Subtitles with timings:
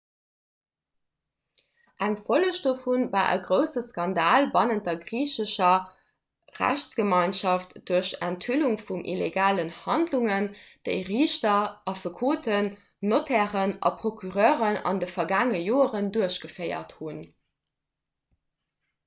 [2.05, 5.75] eng folleg dovu war e grousse skandal bannent der griichescher
[6.59, 10.47] rechtsgemeinschaft duerch d'enthüllung vun illegalen handlungen
[10.89, 11.57] déi riichter
[11.93, 12.69] affekoten
[13.13, 17.21] notairen a procureuren an de vergaangene joren duerchgeféiert hunn